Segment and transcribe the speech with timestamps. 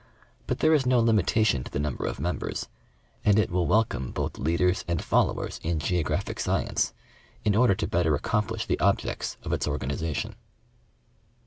[0.47, 2.67] But there is no limitation to the number of members,
[3.23, 6.91] and it will welcome both leaders and followers in geographic science,
[7.45, 10.33] in order to better accomplish the objects of its organization.